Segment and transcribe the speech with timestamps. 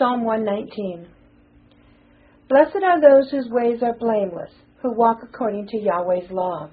[0.00, 1.08] Psalm 119.
[2.48, 6.70] Blessed are those whose ways are blameless, who walk according to Yahweh's law.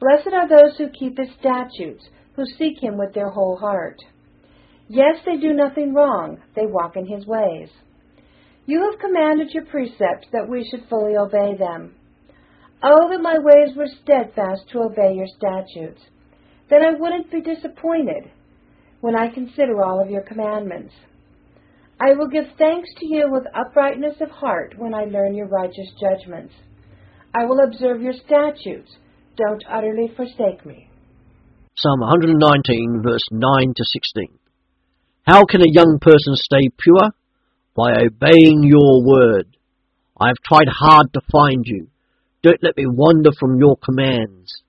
[0.00, 2.04] Blessed are those who keep his statutes,
[2.34, 3.98] who seek him with their whole heart.
[4.88, 7.68] Yes, they do nothing wrong, they walk in his ways.
[8.66, 11.94] You have commanded your precepts that we should fully obey them.
[12.82, 16.02] Oh, that my ways were steadfast to obey your statutes.
[16.68, 18.28] Then I wouldn't be disappointed
[19.02, 20.92] when I consider all of your commandments.
[22.00, 25.90] I will give thanks to you with uprightness of heart when I learn your righteous
[26.00, 26.54] judgments.
[27.34, 28.90] I will observe your statutes.
[29.36, 30.90] Don't utterly forsake me.
[31.76, 34.38] Psalm 119, verse 9 to 16.
[35.26, 37.10] How can a young person stay pure?
[37.76, 39.56] By obeying your word.
[40.20, 41.88] I have tried hard to find you.
[42.42, 44.62] Don't let me wander from your commands.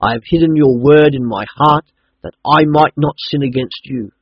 [0.00, 1.84] I have hidden your word in my heart
[2.22, 4.12] that I might not sin against you.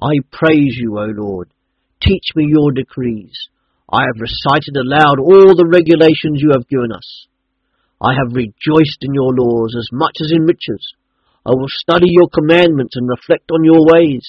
[0.00, 1.50] I praise you, O Lord.
[2.06, 3.34] Teach me your decrees.
[3.90, 7.26] I have recited aloud all the regulations you have given us.
[8.00, 10.94] I have rejoiced in your laws as much as in riches.
[11.44, 14.22] I will study your commandments and reflect on your ways.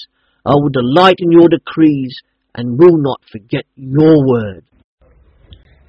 [0.44, 2.16] I will delight in your decrees
[2.54, 4.64] and will not forget your word.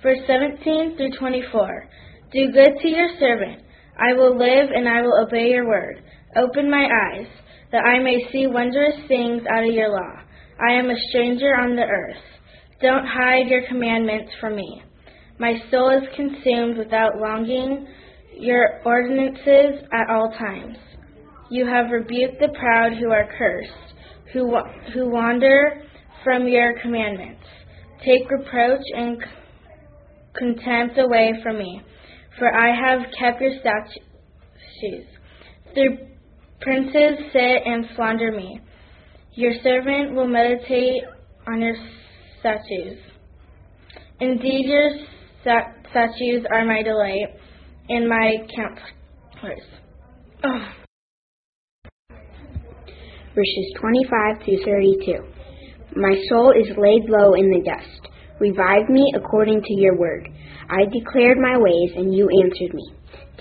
[0.03, 1.89] Verse 17 through 24.
[2.31, 3.63] Do good to your servant.
[3.97, 6.03] I will live and I will obey your word.
[6.37, 7.27] Open my eyes,
[7.71, 10.28] that I may see wondrous things out of your law.
[10.59, 12.21] I am a stranger on the earth.
[12.81, 14.81] Don't hide your commandments from me.
[15.39, 17.87] My soul is consumed without longing
[18.37, 20.77] your ordinances at all times.
[21.49, 23.95] You have rebuked the proud who are cursed,
[24.33, 24.55] who,
[24.93, 25.81] who wander
[26.23, 27.43] from your commandments.
[28.05, 29.17] Take reproach and
[30.37, 31.81] contempt away from me,
[32.37, 35.09] for I have kept your statutes.
[35.73, 35.97] Through
[36.61, 38.61] princes sit and slander me.
[39.39, 41.01] Your servant will meditate
[41.47, 41.73] on your
[42.41, 42.99] statutes.
[44.19, 44.91] Indeed, your
[45.39, 47.39] statutes are my delight
[47.87, 49.63] and my counselors.
[50.43, 50.65] Oh.
[53.33, 55.13] Verses 25 through 32.
[55.95, 58.09] My soul is laid low in the dust.
[58.41, 60.27] Revive me according to your word.
[60.69, 62.93] I declared my ways, and you answered me.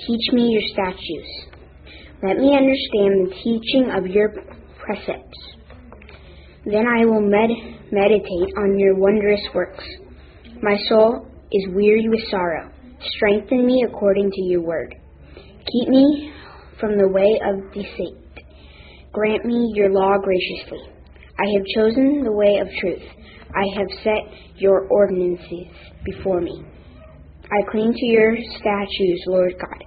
[0.06, 1.56] Teach me your statutes.
[2.22, 4.32] Let me understand the teaching of your
[4.78, 5.57] precepts.
[6.64, 9.84] Then I will med- meditate on your wondrous works.
[10.62, 12.70] My soul is weary with sorrow.
[13.16, 14.94] Strengthen me according to your word.
[15.36, 16.32] Keep me
[16.80, 18.16] from the way of deceit.
[19.12, 20.80] Grant me your law graciously.
[21.38, 23.02] I have chosen the way of truth.
[23.54, 25.68] I have set your ordinances
[26.04, 26.62] before me.
[27.44, 29.84] I cling to your statutes, Lord God.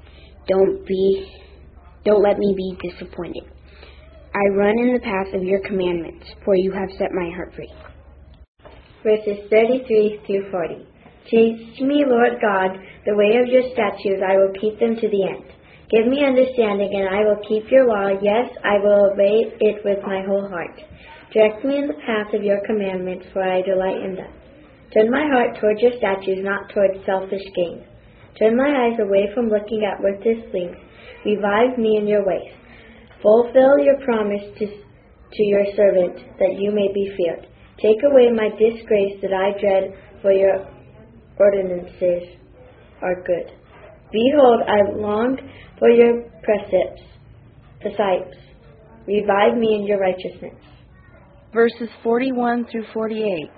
[0.48, 1.28] Don't be
[2.04, 3.44] don't let me be disappointed.
[4.34, 7.72] I run in the path of your commandments, for you have set my heart free.
[9.04, 10.88] Verses 33 through 40.
[11.28, 14.24] Teach me, Lord God, the way of your statutes.
[14.24, 15.52] I will keep them to the end.
[15.92, 18.16] Give me understanding, and I will keep your law.
[18.24, 20.80] Yes, I will obey it with my whole heart.
[21.34, 24.32] Direct me in the path of your commandments, for I delight in them.
[24.94, 27.84] Turn my heart toward your statutes, not toward selfish gain.
[28.40, 30.76] Turn my eyes away from looking at worthless things
[31.26, 32.52] Revive me in your ways.
[33.22, 37.48] Fulfill your promise to, to your servant, that you may be feared.
[37.82, 40.68] Take away my disgrace that I dread, for your
[41.38, 42.38] ordinances
[43.02, 43.52] are good.
[44.12, 45.38] Behold, I long
[45.80, 47.02] for your precepts,
[47.80, 48.38] precepts.
[49.08, 50.56] Revive me in your righteousness.
[51.54, 53.50] Verses 41 through 48.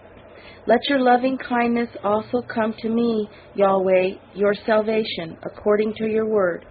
[0.65, 6.65] Let your loving kindness also come to me, Yahweh, your salvation, according to your word.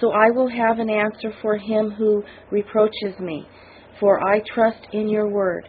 [0.00, 3.46] So I will have an answer for him who reproaches me,
[4.00, 5.68] for I trust in your word.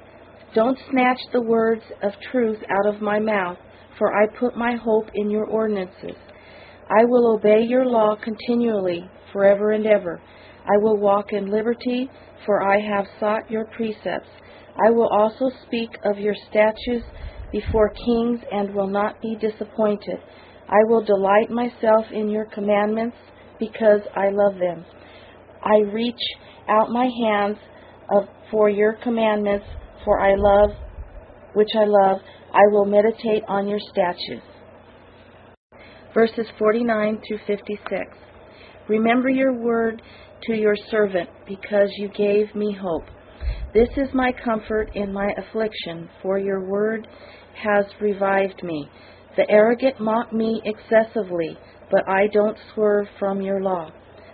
[0.56, 3.58] Don't snatch the words of truth out of my mouth,
[3.98, 6.18] for I put my hope in your ordinances.
[6.90, 10.22] I will obey your law continually, forever and ever.
[10.66, 12.10] I will walk in liberty,
[12.46, 14.30] for I have sought your precepts.
[14.86, 17.06] I will also speak of your statutes
[17.52, 20.18] before kings and will not be disappointed.
[20.68, 23.18] I will delight myself in your commandments
[23.68, 24.86] because I love them.
[25.64, 26.20] I reach
[26.68, 27.58] out my hands
[28.12, 29.66] of, for your commandments,
[30.04, 30.72] for I love,
[31.54, 32.20] which I love.
[32.54, 34.46] I will meditate on your statutes.
[36.14, 38.02] Verses 49 through 56.
[38.90, 40.02] Remember your word
[40.44, 43.06] to your servant, because you gave me hope.
[43.74, 47.08] This is my comfort in my affliction, for your word
[47.56, 48.88] has revived me.
[49.36, 51.58] The arrogant mock me excessively,
[51.90, 53.90] but I don't swerve from your law.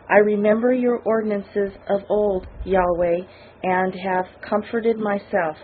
[0.10, 3.20] I remember your ordinances of old, Yahweh,
[3.64, 5.56] and have comforted myself.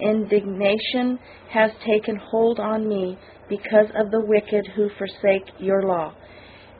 [0.00, 1.18] Indignation
[1.50, 3.18] has taken hold on me
[3.48, 6.14] because of the wicked who forsake your law.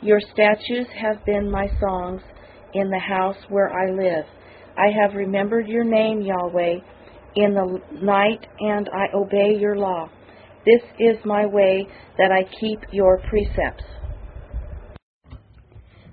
[0.01, 2.23] Your statutes have been my songs
[2.73, 4.25] in the house where I live.
[4.79, 6.77] I have remembered your name, Yahweh,
[7.37, 10.09] in the night, and I obey your law.
[10.65, 11.87] This is my way
[12.19, 13.85] that I keep your precepts.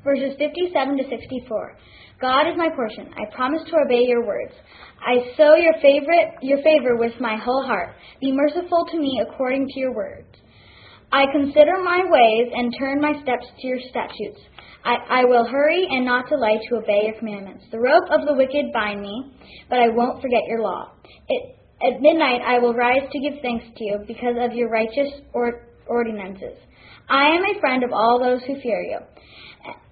[0.03, 1.77] Verses 57 to 64.
[2.21, 3.09] God is my portion.
[3.17, 4.53] I promise to obey your words.
[5.05, 7.89] I sow your favorite your favor with my whole heart.
[8.21, 10.27] Be merciful to me according to your words.
[11.11, 14.39] I consider my ways and turn my steps to your statutes.
[14.83, 17.65] I, I will hurry and not delay to obey your commandments.
[17.71, 19.33] The rope of the wicked bind me,
[19.69, 20.91] but I won't forget your law.
[21.27, 25.09] It, at midnight I will rise to give thanks to you because of your righteous
[25.33, 26.57] or, ordinances.
[27.09, 28.97] I am a friend of all those who fear you,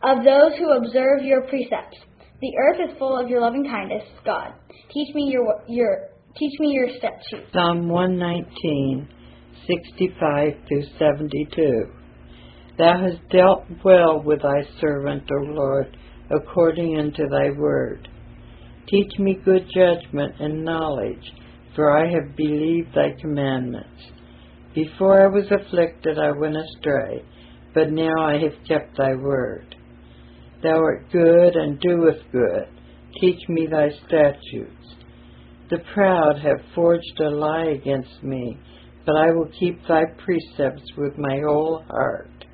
[0.03, 1.97] of those who observe your precepts.
[2.41, 4.53] The earth is full of your loving kindness, God.
[4.93, 7.51] Teach me your your teach me your statutes.
[7.53, 9.07] Psalm 119,
[9.67, 11.85] 65 through 72.
[12.77, 15.97] Thou hast dealt well with thy servant, O Lord,
[16.29, 18.09] according unto thy word.
[18.89, 21.31] Teach me good judgment and knowledge,
[21.75, 24.01] for I have believed thy commandments.
[24.73, 27.23] Before I was afflicted, I went astray,
[27.73, 29.75] but now I have kept thy word.
[30.63, 32.67] Thou art good and doest good.
[33.21, 34.95] Teach me thy statutes.
[35.69, 38.57] The proud have forged a lie against me,
[39.05, 42.45] but I will keep thy precepts with my whole heart.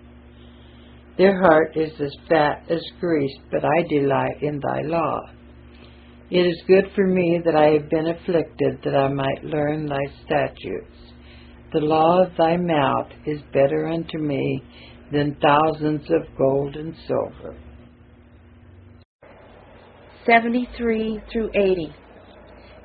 [1.18, 5.20] Their heart is as fat as grease, but I delight in thy law.
[6.31, 10.00] It is good for me that I have been afflicted, that I might learn thy
[10.24, 10.95] statutes.
[11.74, 14.63] The law of thy mouth is better unto me
[15.12, 17.57] than thousands of gold and silver.
[20.25, 21.94] 73 through 80.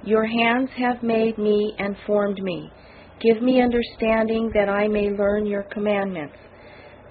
[0.04, 2.68] Your hands have made me and formed me.
[3.20, 6.34] Give me understanding that I may learn your commandments.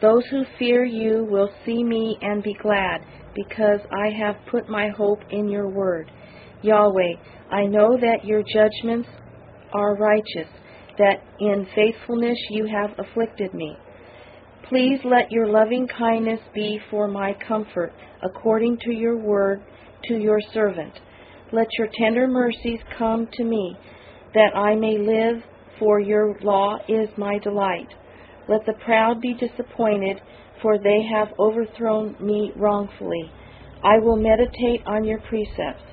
[0.02, 4.90] Those who fear you will see me and be glad, because I have put my
[4.90, 6.12] hope in your word.
[6.66, 7.16] Yahweh,
[7.52, 9.08] I know that your judgments
[9.74, 10.50] are righteous,
[10.98, 13.76] that in faithfulness you have afflicted me.
[14.70, 19.62] Please let your loving kindness be for my comfort, according to your word
[20.06, 20.94] to your servant.
[21.52, 23.78] Let your tender mercies come to me,
[24.34, 25.44] that I may live,
[25.78, 27.90] for your law is my delight.
[28.50, 30.20] Let the proud be disappointed,
[30.62, 33.32] for they have overthrown me wrongfully.
[33.84, 35.84] I will meditate on your precepts.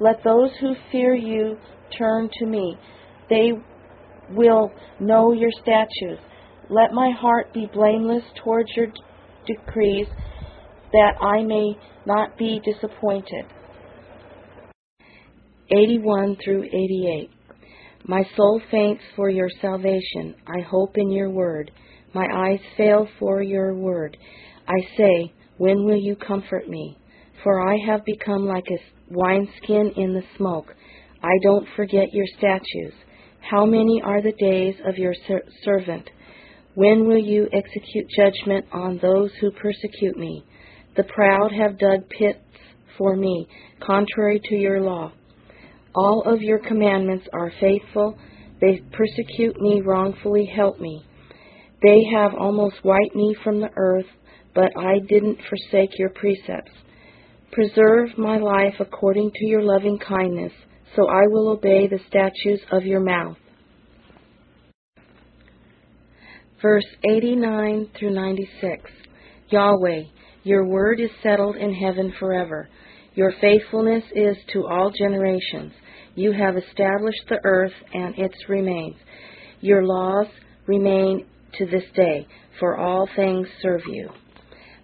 [0.00, 1.56] Let those who fear you
[1.96, 2.76] turn to me.
[3.28, 3.52] They
[4.30, 6.22] will know your statutes.
[6.70, 8.88] Let my heart be blameless towards your
[9.46, 10.06] decrees,
[10.92, 13.46] that I may not be disappointed.
[15.70, 17.30] 81 through 88.
[18.06, 20.34] My soul faints for your salvation.
[20.46, 21.70] I hope in your word.
[22.14, 24.16] My eyes fail for your word.
[24.66, 26.96] I say, When will you comfort me?
[27.42, 30.74] For I have become like a wineskin in the smoke.
[31.22, 32.96] I don't forget your statutes.
[33.40, 36.08] How many are the days of your ser- servant?
[36.74, 40.44] When will you execute judgment on those who persecute me?
[40.96, 42.38] The proud have dug pits
[42.96, 43.48] for me,
[43.80, 45.12] contrary to your law.
[45.94, 48.18] All of your commandments are faithful.
[48.60, 50.50] They persecute me wrongfully.
[50.54, 51.04] Help me.
[51.82, 54.06] They have almost wiped me from the earth,
[54.54, 56.72] but I didn't forsake your precepts.
[57.52, 60.52] Preserve my life according to your loving kindness,
[60.94, 63.36] so I will obey the statutes of your mouth.
[66.60, 68.90] Verse 89 through 96
[69.50, 70.02] Yahweh,
[70.42, 72.68] your word is settled in heaven forever.
[73.14, 75.72] Your faithfulness is to all generations.
[76.14, 78.96] You have established the earth and its remains.
[79.60, 80.26] Your laws
[80.66, 81.26] remain
[81.58, 82.26] to this day,
[82.60, 84.10] for all things serve you.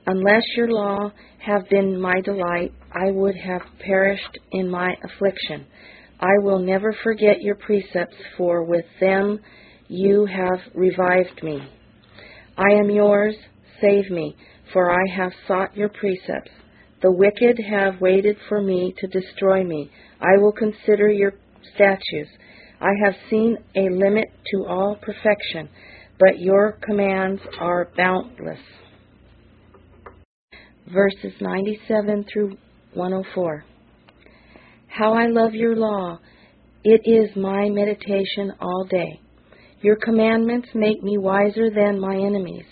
[0.07, 5.67] Unless your law have been my delight, I would have perished in my affliction.
[6.21, 9.41] I will never forget your precepts, for with them
[9.89, 11.59] you have revived me.
[12.57, 13.35] I am yours,
[13.81, 14.37] save me,
[14.73, 16.51] for I have sought your precepts.
[17.03, 19.91] The wicked have waited for me to destroy me.
[20.21, 21.33] I will consider your
[21.75, 22.31] statutes.
[22.81, 25.69] I have seen a limit to all perfection,
[26.19, 28.61] but your commands are boundless.
[30.93, 32.57] Verses 97 through
[32.93, 33.65] 104.
[34.89, 36.19] How I love your law.
[36.85, 39.19] It is my meditation all day.
[39.81, 42.67] Your commandments make me wiser than my enemies,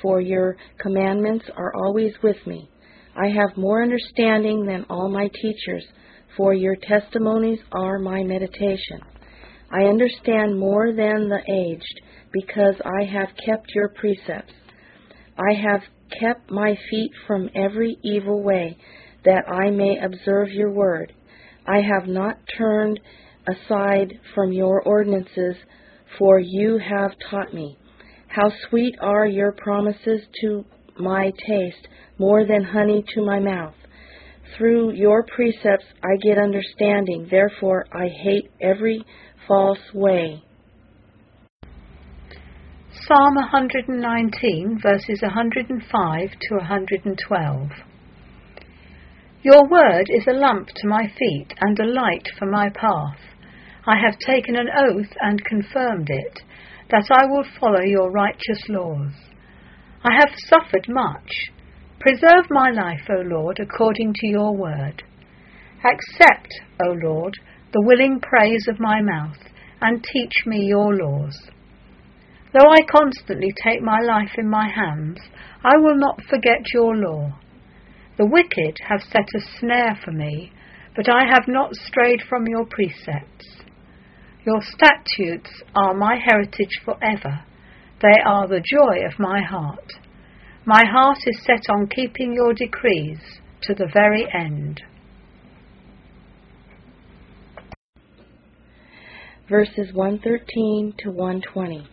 [0.00, 2.70] for your commandments are always with me.
[3.16, 5.84] I have more understanding than all my teachers,
[6.36, 9.00] for your testimonies are my meditation.
[9.72, 12.00] I understand more than the aged,
[12.32, 14.52] because I have kept your precepts.
[15.36, 15.80] I have
[16.20, 18.76] kept my feet from every evil way,
[19.24, 21.12] that I may observe your word.
[21.66, 23.00] I have not turned
[23.48, 25.56] aside from your ordinances,
[26.18, 27.76] for you have taught me.
[28.28, 30.64] How sweet are your promises to
[30.98, 33.74] my taste, more than honey to my mouth.
[34.56, 39.04] Through your precepts I get understanding, therefore I hate every
[39.46, 40.42] false way.
[43.06, 47.68] Psalm 119, verses 105 to 112.
[49.42, 53.20] Your word is a lamp to my feet and a light for my path.
[53.86, 56.40] I have taken an oath and confirmed it,
[56.90, 59.12] that I will follow your righteous laws.
[60.02, 61.30] I have suffered much.
[62.00, 65.04] Preserve my life, O Lord, according to your word.
[65.84, 66.48] Accept,
[66.84, 67.34] O Lord,
[67.72, 69.38] the willing praise of my mouth,
[69.80, 71.50] and teach me your laws.
[72.56, 75.18] Though I constantly take my life in my hands,
[75.62, 77.38] I will not forget your law.
[78.16, 80.52] The wicked have set a snare for me,
[80.94, 83.46] but I have not strayed from your precepts.
[84.46, 87.44] Your statutes are my heritage forever.
[88.00, 89.92] They are the joy of my heart.
[90.64, 93.20] My heart is set on keeping your decrees
[93.64, 94.80] to the very end.
[99.46, 101.86] Verses 113 to 120.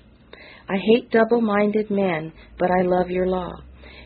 [0.70, 3.52] I hate double minded men, but I love your law.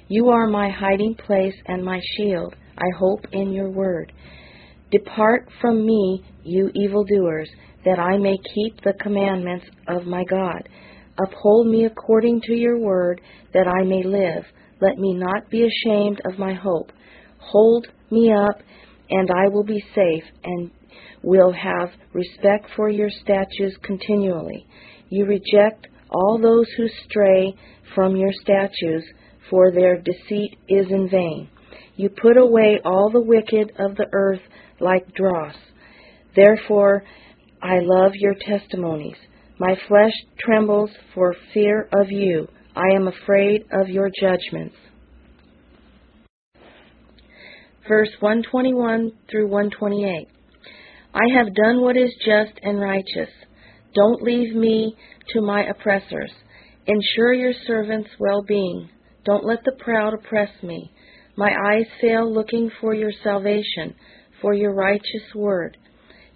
[0.07, 2.55] You are my hiding place and my shield.
[2.77, 4.11] I hope in your word.
[4.91, 7.49] Depart from me, you evildoers,
[7.83, 10.69] that I may keep the commandments of my God.
[11.19, 13.21] Uphold me according to your word,
[13.53, 14.43] that I may live.
[14.79, 16.91] Let me not be ashamed of my hope.
[17.39, 18.61] Hold me up,
[19.09, 20.71] and I will be safe, and
[21.23, 24.65] will have respect for your statutes continually.
[25.09, 27.55] You reject all those who stray
[27.95, 29.05] from your statutes,
[29.49, 31.49] for their deceit is in vain.
[31.95, 34.41] You put away all the wicked of the earth
[34.79, 35.55] like dross.
[36.35, 37.03] Therefore,
[37.61, 39.15] I love your testimonies.
[39.59, 42.47] My flesh trembles for fear of you.
[42.75, 44.75] I am afraid of your judgments.
[47.87, 50.27] Verse 121 through 128.
[51.13, 53.29] I have done what is just and righteous.
[53.93, 54.95] Don't leave me
[55.33, 56.31] to my oppressors.
[56.85, 58.89] Ensure your servant's well being.
[59.25, 60.91] Don't let the proud oppress me.
[61.35, 63.93] My eyes fail looking for your salvation,
[64.41, 65.77] for your righteous word.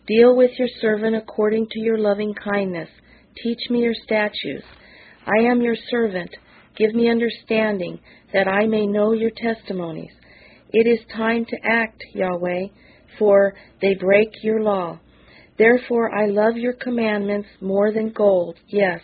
[0.07, 2.89] Deal with your servant according to your loving kindness.
[3.43, 4.65] Teach me your statutes.
[5.25, 6.29] I am your servant.
[6.75, 7.99] Give me understanding,
[8.33, 10.11] that I may know your testimonies.
[10.69, 12.67] It is time to act, Yahweh,
[13.19, 14.99] for they break your law.
[15.57, 19.01] Therefore I love your commandments more than gold, yes,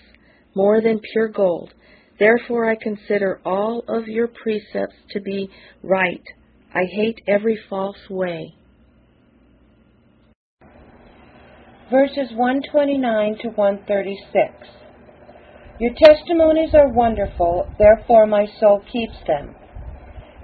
[0.56, 1.74] more than pure gold.
[2.20, 5.50] Therefore I consider all of your precepts to be
[5.84, 6.24] right.
[6.74, 8.56] I hate every false way.
[11.92, 14.54] Verses 129 to 136.
[15.80, 19.56] Your testimonies are wonderful, therefore my soul keeps them.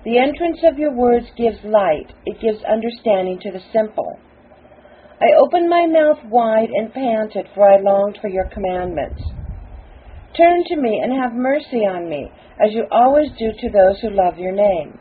[0.05, 4.19] The entrance of your words gives light, it gives understanding to the simple.
[5.23, 9.23] I opened my mouth wide and panted, for I longed for your commandments.
[10.35, 14.09] Turn to me and have mercy on me, as you always do to those who
[14.09, 14.99] love your name.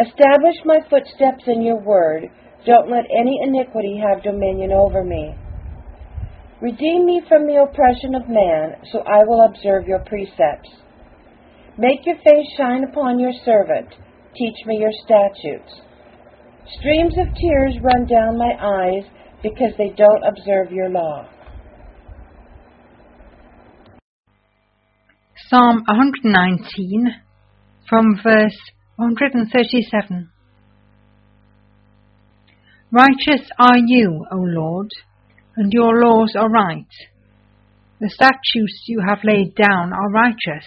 [0.00, 2.24] Establish my footsteps in your word.
[2.66, 5.32] Don't let any iniquity have dominion over me.
[6.60, 10.70] Redeem me from the oppression of man, so I will observe your precepts.
[11.78, 13.94] Make your face shine upon your servant.
[14.34, 15.70] Teach me your statutes.
[16.76, 19.04] Streams of tears run down my eyes
[19.42, 21.26] because they don't observe your law.
[25.48, 27.06] Psalm 119
[27.88, 28.58] from verse
[28.96, 30.30] 137.
[32.90, 34.90] Righteous are you, O Lord,
[35.56, 36.86] and your laws are right.
[38.00, 40.66] The statutes you have laid down are righteous,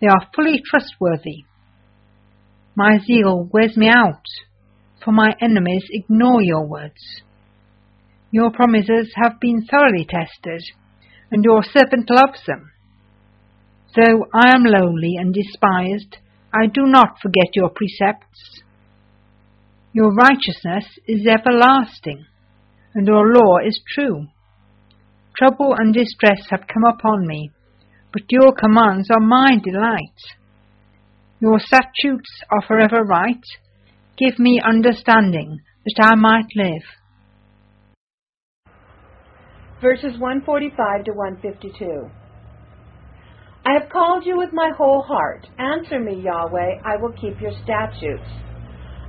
[0.00, 1.44] they are fully trustworthy.
[2.74, 4.24] My zeal wears me out,
[5.04, 7.22] for my enemies ignore your words.
[8.30, 10.62] Your promises have been thoroughly tested,
[11.30, 12.70] and your servant loves them.
[13.94, 16.18] Though I am lowly and despised,
[16.52, 18.62] I do not forget your precepts.
[19.92, 22.26] Your righteousness is everlasting
[22.96, 24.26] and your law is true.
[25.38, 27.50] Trouble and distress have come upon me,
[28.10, 30.16] but your commands are my delight.
[31.40, 33.44] Your statutes are forever right.
[34.18, 36.82] Give me understanding, that I might live.
[39.80, 42.10] verses 145 to 152.
[43.66, 45.46] I have called you with my whole heart.
[45.58, 48.28] Answer me, Yahweh, I will keep your statutes.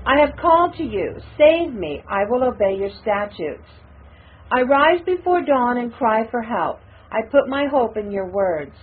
[0.05, 1.15] I have called to you.
[1.37, 3.67] Save me, I will obey your statutes.
[4.51, 6.79] I rise before dawn and cry for help.
[7.11, 8.75] I put my hope in your words.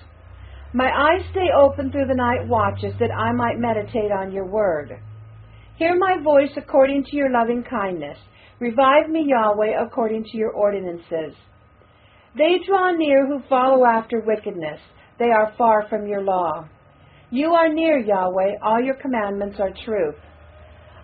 [0.72, 4.98] My eyes stay open through the night watches that I might meditate on your word.
[5.76, 8.18] Hear my voice according to your loving kindness.
[8.60, 11.34] Revive me, Yahweh, according to your ordinances.
[12.36, 14.80] They draw near who follow after wickedness.
[15.18, 16.68] They are far from your law.
[17.30, 18.58] You are near, Yahweh.
[18.62, 20.14] All your commandments are truth.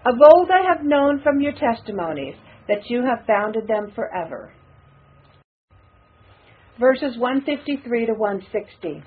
[0.07, 2.37] Of old I have known from your testimonies
[2.69, 4.53] that you have founded them forever.
[6.79, 9.03] Verses 153 to 160.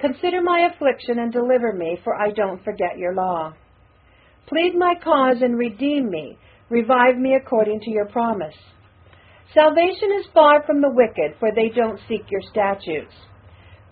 [0.00, 3.52] Consider my affliction and deliver me, for I don't forget your law.
[4.46, 6.38] Plead my cause and redeem me.
[6.70, 8.54] Revive me according to your promise.
[9.54, 13.14] Salvation is far from the wicked, for they don't seek your statutes.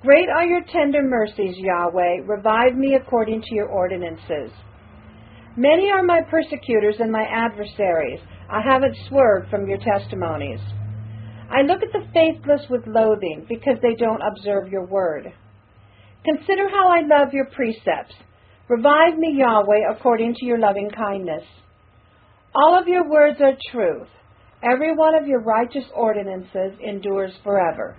[0.02, 2.22] Great are your tender mercies, Yahweh.
[2.26, 4.50] Revive me according to your ordinances.
[5.56, 8.20] Many are my persecutors and my adversaries.
[8.50, 10.60] I haven't swerved from your testimonies.
[11.50, 15.32] I look at the faithless with loathing because they don't observe your word.
[16.24, 18.14] Consider how I love your precepts.
[18.72, 21.44] Revive me, Yahweh, according to your loving kindness.
[22.54, 24.08] All of your words are truth.
[24.62, 27.98] Every one of your righteous ordinances endures forever.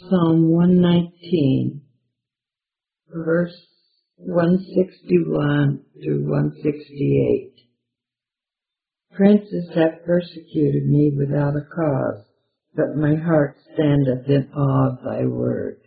[0.00, 1.80] Psalm 119,
[3.08, 3.56] verse
[4.18, 7.54] 161 to 168.
[9.16, 12.26] Princes have persecuted me without a cause,
[12.74, 15.77] but my heart standeth in awe of thy word.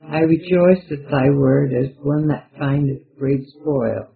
[0.00, 4.08] I rejoice at thy word as one that findeth great spoil.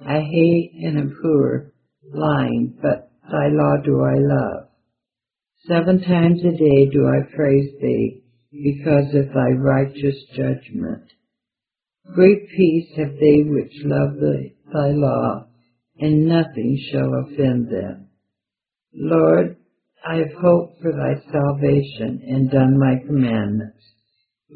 [0.00, 1.72] I hate and abhor
[2.12, 4.68] lying, but thy law do I love.
[5.66, 11.04] Seven times a day do I praise thee because of thy righteous judgment.
[12.14, 14.16] Great peace have they which love
[14.72, 15.46] thy law,
[15.98, 18.08] and nothing shall offend them.
[18.92, 19.56] Lord,
[20.04, 23.78] I have hoped for thy salvation and done my commandments.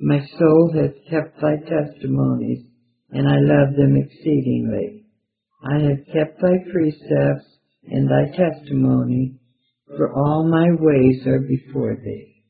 [0.02, 2.66] My soul has kept thy testimonies,
[3.10, 5.06] and I love them exceedingly.
[5.64, 9.38] I have kept thy precepts and thy testimony,
[9.96, 12.44] for all my ways are before thee.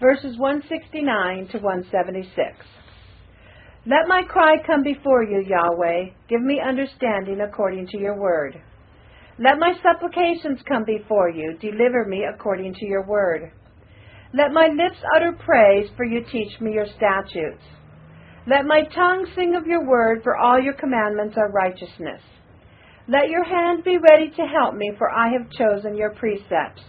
[0.00, 2.66] Verses 169 to 176.
[3.86, 6.12] Let my cry come before you, Yahweh.
[6.28, 8.60] Give me understanding according to your word.
[9.38, 11.58] Let my supplications come before you.
[11.60, 13.52] Deliver me according to your word.
[14.34, 17.62] Let my lips utter praise, for you teach me your statutes.
[18.46, 22.20] Let my tongue sing of your word, for all your commandments are righteousness.
[23.08, 26.82] Let your hand be ready to help me, for I have chosen your precepts.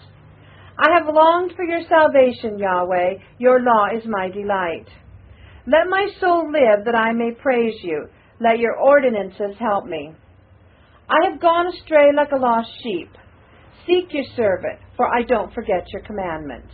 [0.79, 3.13] I have longed for your salvation, Yahweh.
[3.39, 4.87] Your law is my delight.
[5.65, 8.07] Let my soul live that I may praise you.
[8.39, 10.13] Let your ordinances help me.
[11.09, 13.09] I have gone astray like a lost sheep.
[13.87, 16.71] Seek your servant, for I don't forget your commandments.